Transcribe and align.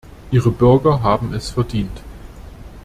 Ihre 0.31 0.49
Bürger 0.49 1.03
haben 1.03 1.31
es 1.35 1.51
verdient. 1.51 2.01